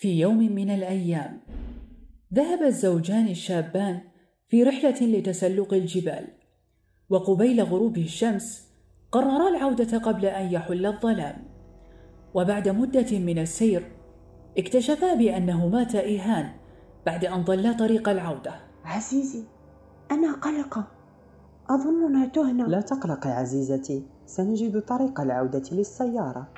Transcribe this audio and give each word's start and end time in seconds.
في 0.00 0.20
يوم 0.20 0.38
من 0.38 0.70
الأيام. 0.70 1.40
ذهب 2.34 2.62
الزوجان 2.62 3.28
الشابان 3.28 4.00
في 4.48 4.62
رحلة 4.62 5.00
لتسلق 5.00 5.74
الجبال. 5.74 6.26
وقبيل 7.10 7.62
غروب 7.62 7.98
الشمس 7.98 8.68
قررا 9.12 9.48
العودة 9.48 9.98
قبل 9.98 10.26
أن 10.26 10.52
يحل 10.52 10.86
الظلام. 10.86 11.36
وبعد 12.34 12.68
مدة 12.68 13.18
من 13.18 13.38
السير 13.38 13.92
اكتشفا 14.58 15.14
بأنهما 15.14 15.84
تائهان 15.84 16.50
بعد 17.06 17.24
أن 17.24 17.42
ضلا 17.42 17.72
طريق 17.72 18.08
العودة. 18.08 18.54
عزيزي 18.84 19.44
أنا 20.10 20.32
قلقة 20.32 20.86
أظننا 21.70 22.26
تهنا. 22.26 22.62
لا 22.62 22.80
تقلقي 22.80 23.30
عزيزتي. 23.30 24.06
سنجد 24.26 24.80
طريق 24.80 25.20
العودة 25.20 25.64
للسيارة. 25.72 26.48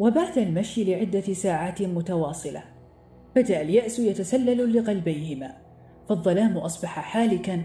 وبعد 0.00 0.38
المشي 0.38 0.84
لعدة 0.84 1.20
ساعات 1.20 1.82
متواصلة. 1.82 2.62
بدأ 3.36 3.60
اليأس 3.60 3.98
يتسلل 3.98 4.76
لقلبيهما. 4.76 5.52
فالظلام 6.08 6.58
أصبح 6.58 7.00
حالكا 7.00 7.64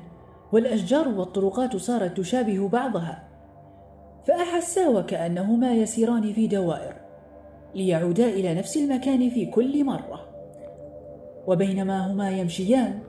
والأشجار 0.51 1.07
والطرقات 1.07 1.75
صارت 1.75 2.17
تشابه 2.17 2.67
بعضها. 2.67 3.27
فأحسا 4.27 4.87
وكأنهما 4.87 5.73
يسيران 5.73 6.33
في 6.33 6.47
دوائر 6.47 6.93
ليعودا 7.75 8.25
إلى 8.25 8.53
نفس 8.53 8.77
المكان 8.77 9.29
في 9.29 9.45
كل 9.45 9.83
مرة. 9.85 10.27
وبينما 11.47 12.11
هما 12.11 12.31
يمشيان 12.31 12.99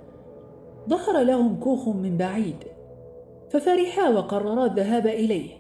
ظهر 0.89 1.23
لهم 1.23 1.61
كوخ 1.61 1.89
من 1.89 2.17
بعيد. 2.17 2.57
ففرحا 3.51 4.09
وقررا 4.09 4.67
الذهاب 4.67 5.07
إليه. 5.07 5.51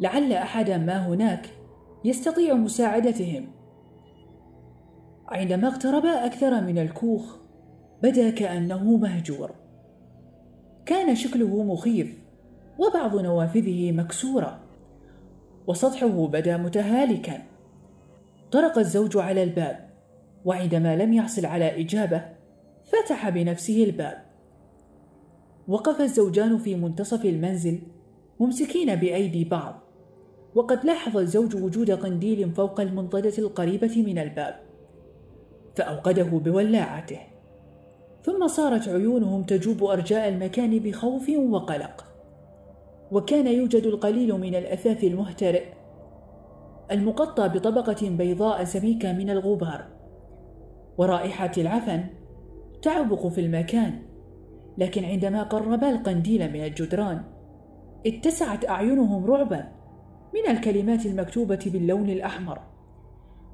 لعل 0.00 0.32
أحدا 0.32 0.78
ما 0.78 1.06
هناك 1.06 1.46
يستطيع 2.04 2.54
مساعدتهم. 2.54 3.46
عندما 5.28 5.68
اقتربا 5.68 6.26
أكثر 6.26 6.60
من 6.60 6.78
الكوخ 6.78 7.36
بدأ 8.02 8.30
كأنه 8.30 8.96
مهجور. 8.96 9.50
كان 10.86 11.14
شكله 11.14 11.62
مخيف 11.62 12.22
وبعض 12.78 13.16
نوافذه 13.16 13.92
مكسورة. 13.92 14.60
وسطحه 15.66 16.26
بدا 16.26 16.56
متهالكا. 16.56 17.42
طرق 18.52 18.78
الزوج 18.78 19.16
على 19.16 19.42
الباب 19.42 19.90
وعندما 20.44 20.96
لم 20.96 21.12
يحصل 21.12 21.46
على 21.46 21.80
إجابة 21.80 22.24
فتح 22.84 23.28
بنفسه 23.28 23.84
الباب. 23.84 24.24
وقف 25.68 26.00
الزوجان 26.00 26.58
في 26.58 26.74
منتصف 26.74 27.24
المنزل 27.24 27.80
ممسكين 28.40 28.94
بأيدي 28.94 29.44
بعض. 29.44 29.83
وقد 30.54 30.84
لاحظ 30.84 31.16
الزوج 31.16 31.56
وجود 31.56 31.90
قنديل 31.90 32.50
فوق 32.50 32.80
المنضدة 32.80 33.38
القريبة 33.38 34.04
من 34.06 34.18
الباب 34.18 34.60
فأوقده 35.74 36.22
بولاعته. 36.22 37.18
ثم 38.22 38.46
صارت 38.46 38.88
عيونهم 38.88 39.42
تجوب 39.42 39.84
أرجاء 39.84 40.28
المكان 40.28 40.78
بخوف 40.78 41.30
وقلق. 41.30 42.04
وكان 43.12 43.46
يوجد 43.46 43.82
القليل 43.82 44.32
من 44.32 44.54
الأثاث 44.54 45.04
المهترئ 45.04 45.64
المقطع 46.90 47.46
بطبقة 47.46 48.10
بيضاء 48.10 48.64
سميكة 48.64 49.12
من 49.12 49.30
الغبار. 49.30 49.84
ورائحة 50.98 51.52
العفن 51.58 52.04
تعبق 52.82 53.26
في 53.26 53.40
المكان 53.40 54.02
لكن 54.78 55.04
عندما 55.04 55.42
قربا 55.42 55.90
القنديل 55.90 56.52
من 56.52 56.64
الجدران 56.64 57.22
اتسعت 58.06 58.68
أعينهم 58.68 59.26
رعبا. 59.26 59.83
من 60.34 60.50
الكلمات 60.50 61.06
المكتوبة 61.06 61.60
باللون 61.66 62.10
الأحمر 62.10 62.60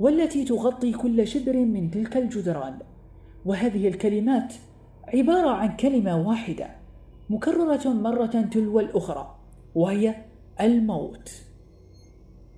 والتي 0.01 0.45
تغطي 0.45 0.93
كل 0.93 1.27
شبر 1.27 1.57
من 1.57 1.91
تلك 1.91 2.17
الجدران. 2.17 2.79
وهذه 3.45 3.89
الكلمات 3.89 4.55
عبارة 5.15 5.51
عن 5.51 5.77
كلمة 5.77 6.29
واحدة 6.29 6.71
مكررة 7.31 7.89
مرة 7.89 8.49
تلو 8.53 8.81
الأخرى 8.81 9.37
وهي 9.75 10.25
الموت. 10.61 11.33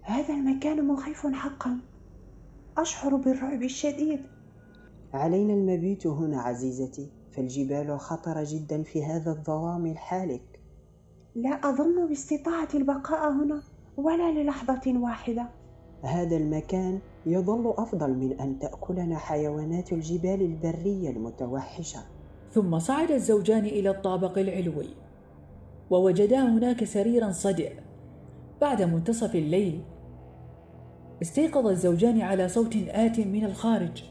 هذا 0.03 0.35
المكان 0.35 0.87
مخيف 0.87 1.27
حقا. 1.27 1.79
أشعر 2.79 3.17
بالرعب 3.17 3.63
الشديد. 3.63 4.21
علينا 5.13 5.53
المبيت 5.53 6.07
هنا 6.07 6.41
عزيزتي 6.41 7.11
فالجبال 7.33 8.01
خطرة 8.01 8.47
جدا 8.49 8.83
في 8.83 9.05
هذا 9.05 9.31
الظلام 9.31 9.87
الحالك. 9.87 10.61
لا 11.35 11.51
أظن 11.51 12.09
باستطاعة 12.09 12.69
البقاء 12.75 13.33
هنا. 13.33 13.63
ولا 13.97 14.33
للحظة 14.33 14.99
واحدة. 14.99 15.49
هذا 16.03 16.37
المكان 16.37 16.99
يظل 17.27 17.75
أفضل 17.79 18.11
من 18.11 18.41
أن 18.41 18.59
تأكلنا 18.59 19.19
حيوانات 19.19 19.93
الجبال 19.93 20.43
البرية 20.43 21.11
المتوحشة. 21.11 22.01
ثم 22.53 22.79
صعد 22.79 23.11
الزوجان 23.11 23.65
إلى 23.65 23.91
الطابق 23.91 24.39
العلوي 24.39 24.89
ووجدا 25.91 26.41
هناك 26.41 26.85
سريرا 26.85 27.31
صدئ 27.31 27.73
بعد 28.61 28.83
منتصف 28.83 29.35
الليل. 29.35 29.81
استيقظ 31.23 31.67
الزوجان 31.67 32.21
على 32.21 32.49
صوت 32.49 32.77
آت 32.89 33.21
من 33.21 33.45
الخارج. 33.45 34.05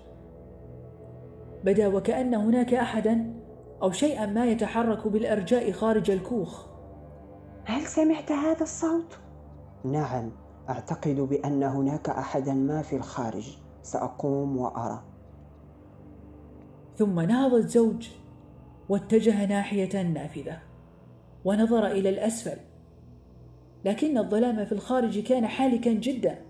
بدا 1.63 1.87
وكأن 1.87 2.33
هناك 2.33 2.73
أحدا 2.73 3.33
أو 3.81 3.91
شيئا 3.91 4.25
ما 4.25 4.45
يتحرك 4.45 5.07
بالأرجاء 5.07 5.71
خارج 5.71 6.11
الكوخ. 6.11 6.65
هل 7.65 7.81
سمعت 7.81 8.31
هذا 8.31 8.61
الصوت؟ 8.61 9.19
نعم 9.83 10.31
أعتقد 10.69 11.15
بأن 11.15 11.63
هناك 11.63 12.09
أحدا 12.09 12.53
ما 12.53 12.81
في 12.81 12.95
الخارج. 12.95 13.57
سأقوم 13.83 14.57
وأرى. 14.57 15.03
ثم 16.95 17.19
نهض 17.19 17.53
الزوج 17.53 18.09
واتجه 18.89 19.45
ناحية 19.45 20.01
النافذة 20.01 20.59
ونظر 21.45 21.87
إلى 21.87 22.09
الأسفل. 22.09 22.57
لكن 23.85 24.17
الظلام 24.17 24.65
في 24.65 24.71
الخارج 24.71 25.19
كان 25.19 25.47
حالكا 25.47 25.93
جدا 25.93 26.41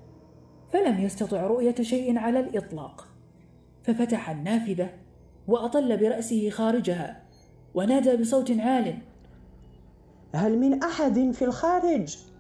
فلم 0.74 1.00
يستطع 1.00 1.48
رؤية 1.48 1.76
شيء 1.82 2.18
على 2.18 2.40
الإطلاق. 2.40 3.08
ففتح 3.84 4.30
النافذة 4.30 4.90
وأطل 5.48 5.98
برأسه 5.98 6.50
خارجها 6.50 7.24
ونادى 7.74 8.18
بصوت 8.18 8.52
عال. 8.52 8.98
هل 10.36 10.60
من 10.60 10.84
أحد 10.84 11.32
في 11.32 11.46
الخارج؟ 11.46 12.31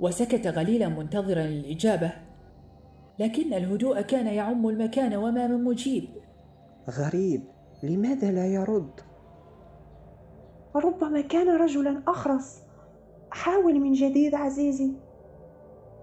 وسكت 0.00 0.46
غليلا 0.46 0.88
منتظرا 0.88 1.44
الإجابة 1.44 2.12
لكن 3.18 3.54
الهدوء 3.54 4.00
كان 4.00 4.26
يعم 4.26 4.68
المكان 4.68 5.14
وما 5.14 5.46
من 5.46 5.64
مجيب. 5.64 6.08
غريب 6.90 7.42
لماذا 7.82 8.30
لا 8.30 8.46
يرد؟ 8.46 9.00
ربما 10.76 11.20
كان 11.20 11.56
رجلا 11.56 12.02
أخرس. 12.08 12.62
حاول 13.30 13.80
من 13.80 13.92
جديد 13.92 14.34
عزيزي. 14.34 14.92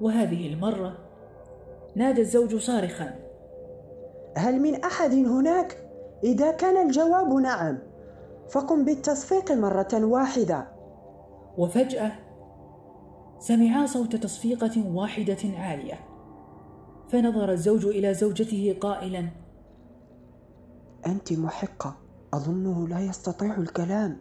وهذه 0.02 0.54
المرة 0.54 0.98
نادى 1.96 2.22
الزوج 2.22 2.56
صارخا. 2.56 3.20
هل 4.38 4.60
من 4.60 4.76
أحد 4.76 5.14
هناك؟ 5.14 5.78
إذا 6.24 6.52
كان 6.52 6.88
الجواب 6.88 7.34
نعم. 7.34 7.78
فقم 8.50 8.86
بالتصفيق 8.86 9.52
مرة 9.52 9.90
واحدة. 9.94 10.68
وفجأة 11.58 12.12
سمعا 13.42 13.86
صوت 13.86 14.16
تصفيقة 14.16 14.88
واحدة 14.96 15.38
عالية. 15.58 16.00
فنظر 17.10 17.52
الزوج 17.52 17.86
إلى 17.86 18.14
زوجته 18.14 18.78
قائلا 18.82 19.30
أنت 21.06 21.34
محقة. 21.34 21.98
أظنه 22.34 22.88
لا 22.88 23.00
يستطيع 23.00 23.58
الكلام. 23.58 24.18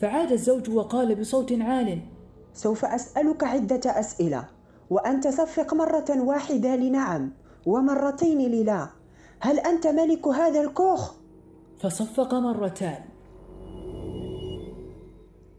فعاد 0.00 0.32
الزوج 0.32 0.70
وقال 0.70 1.14
بصوت 1.14 1.52
عال 1.52 2.00
سوف 2.52 2.84
أسألك 2.84 3.44
عدة 3.44 3.80
أسئلة 3.86 4.48
وأنت 4.90 5.28
صفق 5.28 5.74
مرة 5.74 6.22
واحدة 6.22 6.76
لنعم 6.76 7.32
ومرتين 7.66 8.38
للا. 8.38 8.88
هل 9.40 9.58
أنت 9.58 9.86
ملك 9.86 10.28
هذا 10.28 10.60
الكوخ؟ 10.60 11.14
فصفق 11.78 12.34
مرتان. 12.34 13.04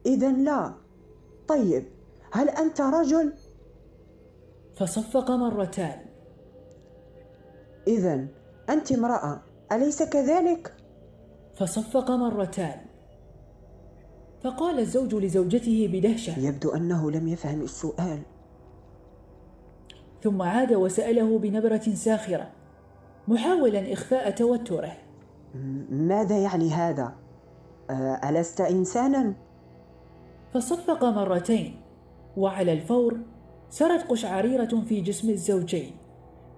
إذا 0.06 0.31
لا. 0.31 0.74
طيب. 1.47 1.98
هل 2.31 2.49
أنت 2.49 2.81
رجل؟ 2.81 3.33
فصفق 4.75 5.31
مرتان 5.31 6.05
إذا 7.87 8.27
أنت 8.69 8.91
امرأة 8.91 9.41
أليس 9.71 10.03
كذلك؟ 10.03 10.73
فصفق 11.55 12.11
مرتان 12.11 12.79
فقال 14.43 14.79
الزوج 14.79 15.15
لزوجته 15.15 15.89
بدهشة 15.93 16.39
يبدو 16.39 16.69
أنه 16.69 17.11
لم 17.11 17.27
يفهم 17.27 17.61
السؤال 17.61 18.19
ثم 20.23 20.41
عاد 20.41 20.73
وسأله 20.73 21.39
بنبرة 21.39 21.93
ساخرة 21.93 22.51
محاولا 23.27 23.93
إخفاء 23.93 24.29
توتره 24.31 24.97
ماذا 25.89 26.37
يعني 26.37 26.69
هذا؟ 26.69 27.15
ألست 28.29 28.61
إنسانا؟ 28.61 29.33
فصفق 30.53 31.03
مرتين 31.03 31.81
وعلى 32.37 32.73
الفور 32.73 33.17
سرت 33.69 34.11
قشعريرة 34.11 34.81
في 34.87 35.01
جسم 35.01 35.29
الزوجين 35.29 35.91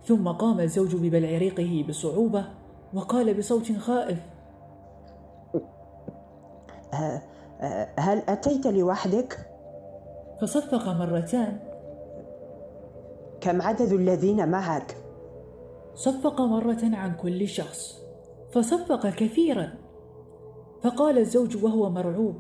ثم 0.06 0.27
قام 0.27 0.59
الزوج 0.59 0.95
ببلع 0.95 1.38
ريقه 1.38 1.85
بصعوبة 1.89 2.45
وقال 2.94 3.33
بصوت 3.33 3.71
خائف 3.71 4.19
أه، 6.94 7.21
أه، 7.62 7.89
هل 8.00 8.23
أتيت 8.29 8.68
لوحدك؟ 8.68 9.47
فصفق 10.41 10.89
مرتان 10.89 11.59
كم 13.41 13.62
عدد 13.62 13.91
الذين 13.91 14.50
معك؟ 14.50 14.97
صفق 15.95 16.41
مرة 16.41 16.79
عن 16.83 17.15
كل 17.15 17.47
شخص 17.47 18.01
فصفق 18.51 19.09
كثيرا 19.09 19.74
فقال 20.83 21.17
الزوج 21.17 21.63
وهو 21.63 21.89
مرعوب 21.89 22.35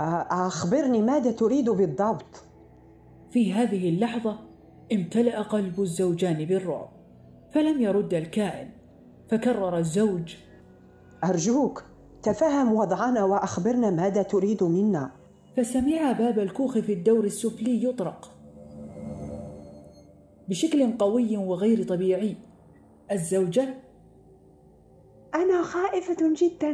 أخبرني 0.00 1.02
ماذا 1.02 1.30
تريد 1.30 1.70
بالضبط؟ 1.70 2.44
في 3.30 3.52
هذه 3.52 3.88
اللحظة 3.88 4.38
امتلأ 4.92 5.42
قلب 5.42 5.80
الزوجان 5.80 6.44
بالرعب 6.44 6.88
فلم 7.54 7.80
يرد 7.80 8.14
الكائن 8.14 8.70
فكرر 9.28 9.78
الزوج 9.78 10.36
أرجوك 11.24 11.84
تفهم 12.22 12.72
وضعنا 12.72 13.24
وأخبرنا 13.24 13.90
ماذا 13.90 14.22
تريد 14.22 14.62
منا 14.62 15.10
فسمع 15.56 16.12
باب 16.12 16.38
الكوخ 16.38 16.78
في 16.78 16.92
الدور 16.92 17.24
السفلي 17.24 17.84
يطرق 17.84 18.30
بشكل 20.48 20.92
قوي 20.98 21.36
وغير 21.36 21.82
طبيعي 21.82 22.36
الزوجة 23.12 23.74
أنا 25.34 25.62
خائفة 25.62 26.34
جدا 26.36 26.72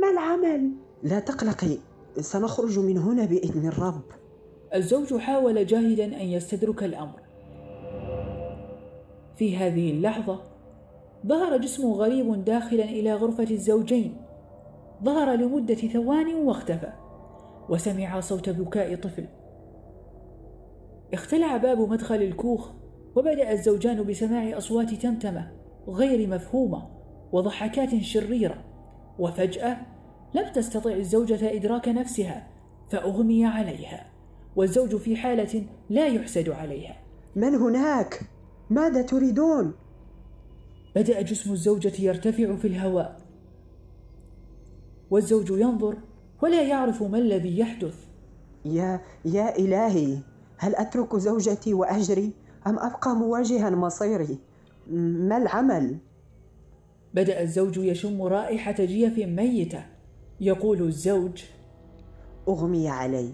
ما 0.00 0.10
العمل؟ 0.12 0.72
لا 1.02 1.18
تقلقي 1.18 1.78
سنخرج 2.20 2.78
من 2.78 2.98
هنا 2.98 3.24
بإذن 3.24 3.66
الرب. 3.68 4.02
الزوج 4.74 5.14
حاول 5.16 5.66
جاهدا 5.66 6.04
أن 6.04 6.26
يستدرك 6.26 6.84
الأمر. 6.84 7.20
في 9.36 9.56
هذه 9.56 9.90
اللحظة 9.90 10.40
ظهر 11.26 11.56
جسم 11.56 11.92
غريب 11.92 12.44
داخلا 12.44 12.84
إلى 12.84 13.14
غرفة 13.14 13.50
الزوجين. 13.50 14.16
ظهر 15.04 15.34
لمدة 15.34 15.74
ثوان 15.74 16.34
واختفى 16.34 16.92
وسمع 17.68 18.20
صوت 18.20 18.50
بكاء 18.50 18.94
طفل. 18.94 19.26
اختلع 21.12 21.56
باب 21.56 21.80
مدخل 21.80 22.22
الكوخ 22.22 22.70
وبدأ 23.16 23.52
الزوجان 23.52 24.02
بسماع 24.02 24.58
أصوات 24.58 24.94
تمتمة 24.94 25.52
غير 25.88 26.28
مفهومة 26.28 26.88
وضحكات 27.32 28.02
شريرة. 28.02 28.64
وفجأة 29.18 29.76
لم 30.34 30.52
تستطع 30.52 30.90
الزوجة 30.90 31.56
إدراك 31.56 31.88
نفسها 31.88 32.46
فأغمي 32.90 33.46
عليها 33.46 34.06
والزوج 34.56 34.96
في 34.96 35.16
حالة 35.16 35.64
لا 35.90 36.06
يحسد 36.06 36.48
عليها 36.48 36.96
من 37.36 37.54
هناك؟ 37.54 38.20
ماذا 38.70 39.02
تريدون؟ 39.02 39.72
بدأ 40.96 41.22
جسم 41.22 41.52
الزوجة 41.52 41.92
يرتفع 42.02 42.56
في 42.56 42.68
الهواء 42.68 43.20
والزوج 45.10 45.50
ينظر 45.50 45.96
ولا 46.42 46.62
يعرف 46.62 47.02
ما 47.02 47.18
الذي 47.18 47.58
يحدث 47.58 47.94
يا 48.64 49.00
يا 49.24 49.58
إلهي 49.58 50.18
هل 50.58 50.76
أترك 50.76 51.16
زوجتي 51.16 51.74
وأجري 51.74 52.32
أم 52.66 52.78
أبقى 52.78 53.14
مواجها 53.16 53.70
مصيري؟ 53.70 54.38
ما 54.90 55.36
العمل؟ 55.36 55.98
بدأ 57.14 57.42
الزوج 57.42 57.76
يشم 57.76 58.22
رائحة 58.22 58.74
جيف 58.84 59.18
ميتة 59.18 59.91
يقول 60.42 60.82
الزوج 60.82 61.44
أغمي 62.48 62.88
علي 62.88 63.32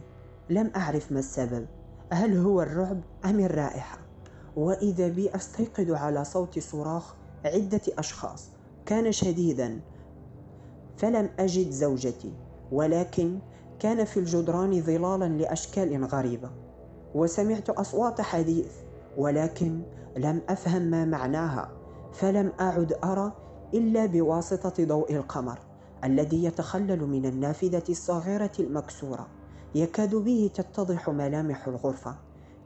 لم 0.51 0.71
أعرف 0.77 1.13
ما 1.13 1.19
السبب. 1.19 1.67
هل 2.13 2.37
هو 2.37 2.63
الرعب 2.63 3.01
أم 3.25 3.41
الرائحة؟ 3.41 3.99
وإذا 4.57 5.09
بي 5.09 5.35
أستيقظ 5.35 5.91
على 5.91 6.25
صوت 6.25 6.59
صراخ 6.59 7.15
عدة 7.45 7.81
أشخاص 7.99 8.51
كان 8.87 9.13
شديدا 9.13 9.81
فلم 10.97 11.31
أجد 11.39 11.71
زوجتي 11.71 12.33
ولكن 12.73 13.39
كان 13.79 14.05
في 14.05 14.21
الجدران 14.21 14.83
ظلالا 14.83 15.29
لأشكال 15.29 16.05
غريبة. 16.05 16.51
وسمعت 17.15 17.71
أصوات 17.71 18.21
حديث 18.21 18.73
ولكن 19.17 19.83
لم 20.17 20.41
أفهم 20.49 20.83
ما 20.83 21.05
معناها 21.05 21.71
فلم 22.13 22.53
أعد 22.61 22.93
أرى 23.05 23.33
إلا 23.75 24.07
بواسطة 24.07 24.85
ضوء 24.85 25.15
القمر. 25.17 25.68
الذي 26.05 26.45
يتخلل 26.45 27.07
من 27.07 27.27
النافذة 27.27 27.83
الصغيرة 27.89 28.53
المكسورة. 28.61 29.29
يكاد 29.75 30.15
به 30.15 30.51
تتضح 30.55 31.11
ملامح 31.11 31.67
الغرفة. 31.69 32.17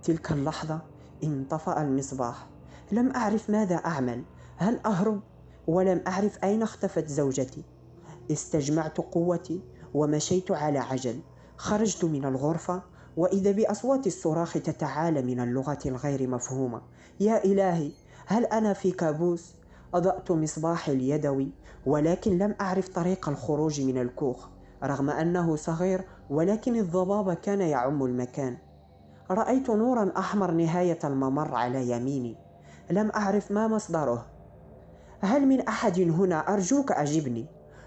تلك 0.03 0.33
اللحظة 0.33 0.81
انطفأ 1.25 1.83
المصباح. 1.83 2.49
لم 2.93 3.13
أعرف 3.17 3.51
ماذا 3.51 3.75
أعمل. 3.75 4.25
هل 4.57 4.81
أهرب؟ 4.87 5.21
ولم 5.67 6.03
أعرف 6.07 6.45
أين 6.45 6.63
اختفت 6.63 7.09
زوجتي. 7.09 7.65
استجمعت 8.31 8.99
قوتي 8.99 9.61
ومشيت 9.95 10.51
على 10.51 10.79
عجل. 10.79 11.21
خرجت 11.57 12.05
من 12.05 12.25
الغرفة 12.25 12.83
وإذا 13.17 13.51
بأصوات 13.51 14.07
الصراخ 14.07 14.53
تتعالى 14.53 15.23
من 15.23 15.41
اللغة 15.41 15.79
الغير 15.87 16.29
مفهومة. 16.29 16.83
يا 17.21 17.45
إلهي 17.45 17.93
هل 18.27 18.45
أنا 18.45 18.73
في 18.73 18.91
كابوس؟ 18.91 19.55
أضأت 19.95 20.31
مصباحي 20.31 20.93
اليدوي 20.93 21.51
ولكن 21.87 22.39
لم 22.39 22.55
أعرف 22.61 22.89
طريق 22.89 23.29
الخروج 23.29 23.81
من 23.81 23.99
الكوخ 23.99 24.49
رغم 24.85 25.11
أنه 25.11 25.57
صغير 25.57 26.05
ولكن 26.31 26.77
الضباب 26.77 27.35
كان 27.35 27.61
يعم 27.61 28.05
المكان. 28.05 28.57
رأيت 29.31 29.71
نورا 29.71 30.13
أحمر 30.17 30.51
نهاية 30.51 30.99
الممر 31.05 31.55
على 31.55 31.91
يميني. 31.91 32.37
لم 32.91 33.11
أعرف 33.11 33.53
ما 33.53 33.69
مصدره. 33.69 34.27
هل 35.21 35.47
من 35.47 35.61
أحد 35.61 36.01
هنا 36.01 36.55
أرجوك 36.55 36.93
أجبني؟ 36.93 37.47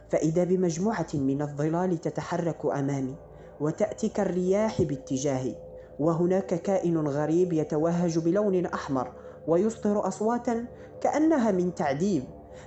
فإذا 0.09 0.43
بمجموعة 0.43 1.07
من 1.13 1.41
الظلال 1.41 2.01
تتحرك 2.01 2.65
أمامي 2.65 3.15
وتأتي 3.59 4.09
كالرياح 4.09 4.81
باتجاهي 4.81 5.55
وهناك 5.99 6.45
كائن 6.45 7.07
غريب 7.07 7.53
يتوهج 7.53 8.19
بلون 8.19 8.65
أحمر 8.65 9.11
ويصدر 9.47 10.07
أصواتا 10.07 10.65
كأنها 11.01 11.51
من 11.51 11.75
تعذيب 11.75 12.23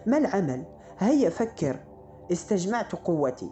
ما 0.07 0.19
العمل؟ 0.19 0.65
هيا 0.99 1.31
فكر. 1.31 1.81
استجمعت 2.33 2.95
قوتي. 2.95 3.51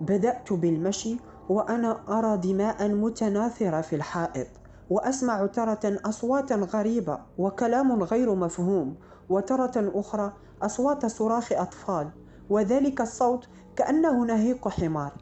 بدأت 0.00 0.52
بالمشي 0.52 1.16
وأنا 1.48 2.18
أرى 2.18 2.36
دماء 2.36 2.88
متناثرة 2.88 3.80
في 3.80 3.96
الحائط 3.96 4.46
وأسمع 4.90 5.46
ترة 5.46 5.80
أصواتا 5.84 6.54
غريبة 6.54 7.18
وكلام 7.38 8.02
غير 8.02 8.34
مفهوم 8.34 8.94
وترة 9.28 9.72
أخرى 9.76 10.32
أصوات 10.62 11.06
صراخ 11.06 11.52
أطفال 11.52 12.10
وذلك 12.50 13.00
الصوت 13.00 13.48
كأنه 13.76 14.24
نهيق 14.24 14.68
حمار. 14.68 15.12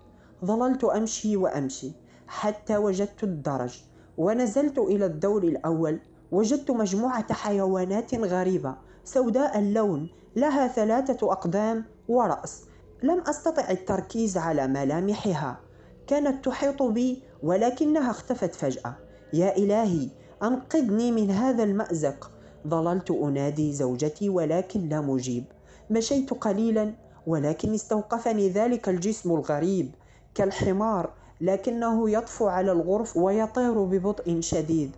ظللت 0.44 0.84
أمشي 0.84 1.36
وأمشي 1.36 1.92
حتى 2.26 2.76
وجدت 2.76 3.24
الدرج 3.24 3.82
ونزلت 4.18 4.78
إلى 4.78 5.06
الدور 5.06 5.42
الأول 5.42 6.00
وجدت 6.32 6.70
مجموعة 6.70 7.32
حيوانات 7.32 8.14
غريبة. 8.14 8.74
سوداء 9.04 9.58
اللون 9.58 10.08
لها 10.36 10.68
ثلاثة 10.68 11.32
أقدام 11.32 11.84
ورأس. 12.08 12.62
لم 13.02 13.20
أستطع 13.20 13.70
التركيز 13.70 14.36
على 14.36 14.66
ملامحها. 14.66 15.60
كانت 16.06 16.44
تحيط 16.44 16.82
بي 16.82 17.22
ولكنها 17.42 18.10
اختفت 18.10 18.54
فجأة. 18.54 18.94
يا 19.32 19.56
إلهي 19.56 20.08
أنقذني 20.42 21.12
من 21.12 21.30
هذا 21.30 21.64
المأزق. 21.64 22.30
ظللت 22.68 23.10
أنادي 23.10 23.72
زوجتي 23.72 24.28
ولكن 24.28 24.88
لا 24.88 25.00
مجيب. 25.00 25.44
مشيت 25.90 26.30
قليلا 26.30 26.94
ولكن 27.26 27.74
استوقفني 27.74 28.48
ذلك 28.48 28.88
الجسم 28.88 29.30
الغريب. 29.30 29.94
كالحمار 30.34 31.10
لكنه 31.40 32.10
يطفو 32.10 32.46
على 32.46 32.72
الغرف 32.72 33.16
ويطير 33.16 33.84
ببطء 33.84 34.40
شديد. 34.40 34.90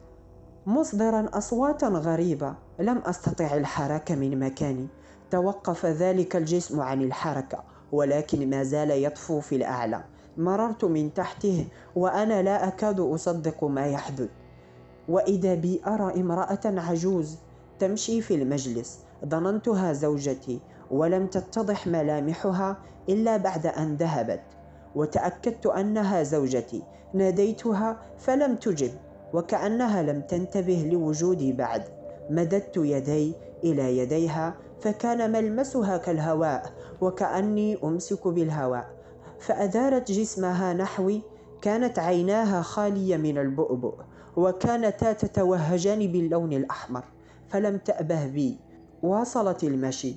مصدرا 0.70 1.28
اصواتا 1.32 1.86
غريبة. 1.88 2.54
لم 2.78 2.98
أستطع 2.98 3.54
الحركه 3.54 4.14
من 4.14 4.38
مكاني. 4.38 4.86
توقف 5.30 5.86
ذلك 5.86 6.36
الجسم 6.36 6.80
عن 6.80 7.02
الحركة 7.02 7.64
ولكن 7.92 8.50
ما 8.50 8.62
زال 8.62 8.90
يطفو 8.90 9.40
في 9.40 9.56
الأعلى. 9.56 10.04
مررت 10.36 10.84
من 10.84 11.14
تحته 11.14 11.66
وأنا 11.96 12.42
لا 12.42 12.68
أكاد 12.68 13.00
أصدق 13.00 13.64
ما 13.64 13.86
يحدث. 13.86 14.28
وإذا 15.08 15.54
بي 15.54 15.80
أرى 15.86 16.20
امرأة 16.20 16.60
عجوز 16.64 17.38
تمشي 17.78 18.20
في 18.20 18.34
المجلس 18.34 18.98
ظننتها 19.26 19.92
زوجتي 19.92 20.60
ولم 20.90 21.26
تتضح 21.26 21.86
ملامحها 21.86 22.76
إلا 23.08 23.36
بعد 23.36 23.66
أن 23.66 23.96
ذهبت. 23.96 24.42
وتأكدت 24.94 25.66
أنها 25.66 26.22
زوجتي. 26.22 26.82
ناديتها 27.14 27.96
فلم 28.18 28.56
تجب. 28.56 28.90
وكأنها 29.32 30.02
لم 30.02 30.20
تنتبه 30.20 30.88
لوجودي 30.92 31.52
بعد. 31.52 31.82
مددت 32.30 32.76
يدي 32.76 33.34
إلى 33.64 33.98
يديها 33.98 34.54
فكان 34.80 35.32
ملمسها 35.32 35.96
كالهواء 35.96 36.72
وكأني 37.00 37.78
أمسك 37.84 38.28
بالهواء. 38.28 38.90
فأدارت 39.40 40.12
جسمها 40.12 40.72
نحوي 40.72 41.22
كانت 41.62 41.98
عيناها 41.98 42.62
خالية 42.62 43.16
من 43.16 43.38
البؤبؤ 43.38 43.94
وكانتا 44.36 45.12
تتوهجان 45.12 45.98
باللون 45.98 46.52
الأحمر 46.52 47.04
فلم 47.48 47.76
تأبه 47.76 48.26
بي. 48.26 48.58
واصلت 49.02 49.64
المشي. 49.64 50.14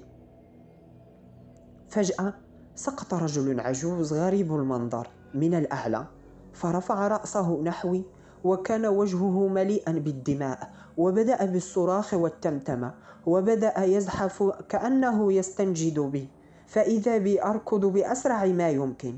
فجأة 1.89 2.33
سقط 2.75 3.13
رجل 3.13 3.59
عجوز 3.59 4.13
غريب 4.13 4.55
المنظر 4.55 5.07
من 5.33 5.53
الأعلى 5.53 6.05
فرفع 6.53 7.07
رأسه 7.07 7.61
نحوي 7.61 8.05
وكان 8.43 8.85
وجهه 8.85 9.47
مليئا 9.47 9.91
بالدماء 9.91 10.69
وبدأ 10.97 11.45
بالصراخ 11.45 12.13
والتمتمة 12.13 12.93
وبدأ 13.25 13.83
يزحف 13.83 14.43
كأنه 14.69 15.33
يستنجد 15.33 15.99
بي 15.99 16.27
فإذا 16.67 17.17
بي 17.17 17.43
أركض 17.43 17.85
بأسرع 17.85 18.45
ما 18.45 18.69
يمكن. 18.69 19.17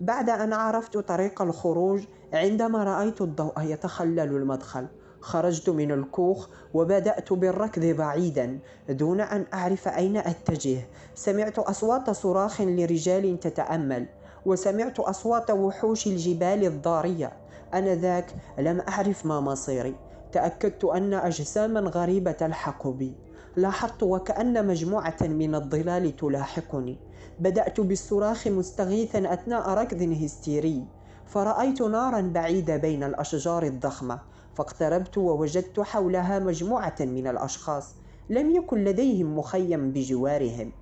بعد 0.00 0.30
أن 0.30 0.52
عرفت 0.52 0.98
طريق 0.98 1.42
الخروج 1.42 2.02
عندما 2.32 2.84
رأيت 2.84 3.20
الضوء 3.20 3.60
يتخلل 3.60 4.20
المدخل 4.20 4.86
خرجت 5.20 5.68
من 5.68 5.92
الكوخ 5.92 6.48
وبدأت 6.74 7.32
بالركض 7.32 7.84
بعيدا 7.84 8.58
دون 8.88 9.20
أن 9.20 9.44
أعرف 9.54 9.88
أين 9.88 10.16
أتجه. 10.16 10.78
سمعت 11.14 11.58
أصوات 11.58 12.10
صراخ 12.10 12.60
لرجال 12.60 13.40
تتأمل 13.40 14.06
وسمعت 14.46 15.00
أصوات 15.00 15.50
وحوش 15.50 16.06
الجبال 16.06 16.66
الضارية. 16.66 17.32
أنذاك 17.74 18.34
لم 18.58 18.80
أعرف 18.88 19.26
ما 19.26 19.40
مصيري. 19.40 19.94
تأكدت 20.32 20.84
أن 20.84 21.14
أجساما 21.14 21.80
غريبة 21.80 22.32
تلحق 22.32 22.88
بي 22.88 23.14
لاحظت 23.56 24.02
وكأن 24.02 24.66
مجموعة 24.66 25.16
من 25.22 25.54
الظلال 25.54 26.16
تلاحقني. 26.16 26.98
بدأت 27.38 27.80
بالصراخ 27.80 28.48
مستغيثا 28.48 29.32
أثناء 29.32 29.68
ركض 29.70 30.02
هستيري. 30.02 30.84
فرأيت 31.26 31.82
نارا 31.82 32.20
بعيدة 32.20 32.76
بين 32.76 33.04
الأشجار 33.04 33.62
الضخمة. 33.62 34.20
فاقتربت 34.54 35.18
ووجدت 35.18 35.80
حولها 35.80 36.38
مجموعة 36.38 36.96
من 37.00 37.26
الأشخاص. 37.26 37.94
لم 38.30 38.50
يكن 38.50 38.84
لديهم 38.84 39.38
مخيم 39.38 39.92
بجوارهم. 39.92 40.72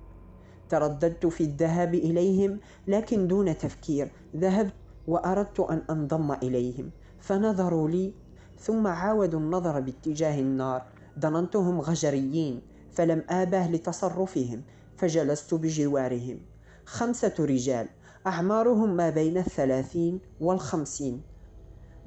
ترددت 0.69 1.25
في 1.25 1.43
الذهاب 1.43 1.93
إليهم 1.93 2.59
لكن 2.87 3.27
دون 3.27 3.57
تفكير. 3.57 4.11
ذهبت 4.35 4.73
وأردت 5.07 5.59
أن 5.59 5.81
أنضم 5.89 6.31
إليهم 6.31 6.91
فنظروا 7.19 7.89
لي 7.89 8.13
ثم 8.59 8.87
عاودوا 8.87 9.39
النظر 9.39 9.79
باتجاه 9.79 10.39
النار. 10.39 10.85
ظننتهم 11.19 11.81
غجريين 11.81 12.61
فلم 12.91 13.23
آبه 13.29 13.67
لتصرفهم 13.67 14.61
فجلست 14.97 15.53
بجوارهم. 15.53 16.39
خمسة 16.85 17.33
رجال 17.39 17.87
أعمارهم 18.27 18.95
ما 18.95 19.09
بين 19.09 19.37
الثلاثين 19.37 20.19
والخمسين. 20.41 21.21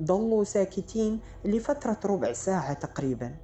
ظلوا 0.03 0.45
ساكتين 0.45 1.21
لفترة 1.45 1.99
ربع 2.05 2.33
ساعة 2.33 2.73
تقريبا. 2.73 3.35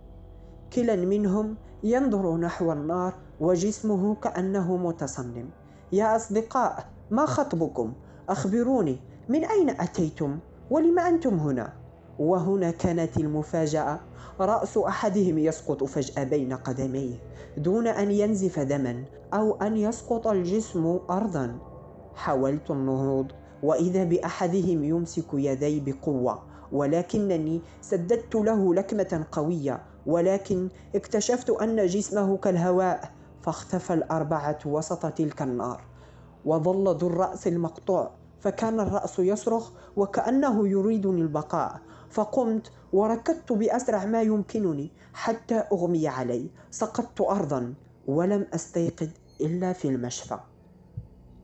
كلا 0.72 0.96
منهم 0.96 1.56
ينظر 1.84 2.36
نحو 2.36 2.72
النار 2.72 3.14
وجسمه 3.40 4.14
كأنه 4.14 4.76
متصنم 4.76 5.50
يا 5.92 6.16
أصدقاء 6.16 6.86
ما 7.10 7.26
خطبكم؟ 7.26 7.92
أخبروني 8.28 9.00
من 9.28 9.44
أين 9.44 9.70
أتيتم؟ 9.70 10.38
ولم 10.70 10.98
أنتم 10.98 11.34
هنا؟ 11.38 11.72
وهنا 12.18 12.70
كانت 12.70 13.16
المفاجأة. 13.16 14.00
رأس 14.40 14.78
أحدهم 14.78 15.38
يسقط 15.38 15.84
فجأة 15.84 16.24
بين 16.24 16.52
قدميه 16.52 17.14
دون 17.56 17.86
أن 17.86 18.10
ينزف 18.10 18.58
دما 18.60 19.04
أو 19.34 19.56
أن 19.62 19.76
يسقط 19.76 20.26
الجسم 20.26 20.98
أرضا. 21.10 21.58
حاولت 22.14 22.70
النهوض 22.70 23.32
وإذا 23.62 24.04
بأحدهم 24.04 24.84
يمسك 24.84 25.26
يدي 25.34 25.80
بقوة 25.80 26.42
ولكنني 26.72 27.60
سددت 27.80 28.34
له 28.34 28.74
لكمة 28.74 29.26
قوية 29.32 29.82
ولكن 30.06 30.68
اكتشفت 30.94 31.50
أن 31.50 31.86
جسمه 31.86 32.36
كالهواء 32.36 33.12
فاختفى 33.42 33.94
الأربعة 33.94 34.58
وسط 34.66 35.06
تلك 35.06 35.42
النار 35.42 35.80
وظل 36.44 36.96
ذو 36.96 37.06
الرأس 37.08 37.46
المقطوع. 37.46 38.10
فكان 38.40 38.80
الرأس 38.80 39.18
يصرخ 39.18 39.70
وكأنه 39.96 40.68
يريدني 40.68 41.20
البقاء. 41.20 41.80
فقمت 42.10 42.72
وركضت 42.92 43.52
بأسرع 43.52 44.04
ما 44.04 44.22
يمكنني 44.22 44.90
حتى 45.12 45.54
أغمي 45.54 46.08
علي. 46.08 46.50
سقطت 46.70 47.20
أرضا 47.20 47.74
ولم 48.06 48.46
أستيقظ 48.54 49.08
إلا 49.40 49.72
في 49.72 49.88
المشفى. 49.88 50.38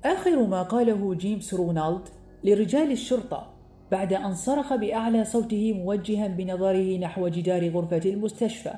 آخر 0.05 0.47
ما 0.47 0.63
قاله 0.63 1.15
جيمس 1.15 1.55
رونالد 1.55 2.09
لرجال 2.45 2.93
الشرطة 2.93 3.55
بعد 3.91 4.13
أن 4.13 4.35
صرخ 4.35 4.75
بأعلى 4.75 5.25
صوته 5.25 5.73
موجها 5.73 6.29
بنظره 6.29 6.99
نحو 6.99 7.29
جدار 7.29 7.69
غرفة 7.69 8.11
المستشفى. 8.11 8.73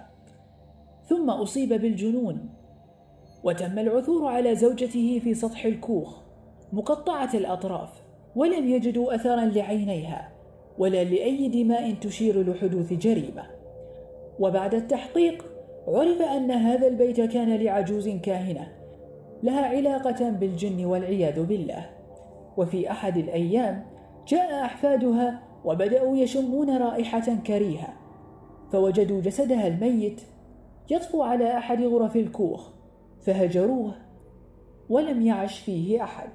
ثم 1.09 1.31
أصيب 1.31 1.69
بالجنون. 1.69 2.49
وتم 3.45 3.79
العثور 3.79 4.27
على 4.29 4.57
زوجته 4.57 5.21
في 5.25 5.35
سطح 5.35 5.65
الكوخ 5.65 6.17
مقطعة 6.73 7.31
الأطراف. 7.35 8.02
ولم 8.37 8.69
يجدوا 8.69 9.15
أثرا 9.15 9.45
لعينيها 9.45 10.33
ولا 10.79 11.05
لأي 11.05 11.49
دماء 11.49 11.95
تشير 11.95 12.51
لحدوث 12.51 12.93
جريمة. 12.93 13.43
وبعد 14.39 14.75
التحقيق 14.75 15.45
عرف 15.89 16.23
أن 16.23 16.51
هذا 16.51 16.87
البيت 16.87 17.21
كان 17.21 17.57
لعجوز 17.57 18.09
كاهنة 18.09 18.69
لها 19.43 19.67
علاقة 19.67 20.31
بالجن 20.31 20.85
والعياذ 20.85 21.43
بالله. 21.43 21.91
وفي 22.57 22.91
أحد 22.91 23.17
الأيام 23.17 23.85
جاء 24.29 24.65
أحفادها 24.65 25.43
وبدأوا 25.65 26.17
يشمون 26.17 26.77
رائحة 26.77 27.37
كريهة 27.47 27.89
فوجدوا 28.73 29.21
جسدها 29.21 29.67
الميت 29.67 30.21
يطفو 30.91 31.23
على 31.23 31.59
أحد 31.59 31.83
غرف 31.83 32.17
الكوخ 32.17 32.71
فهجروه 33.21 33.95
ولم 34.89 35.23
يعش 35.23 35.59
فيه 35.59 36.03
أحد. 36.03 36.31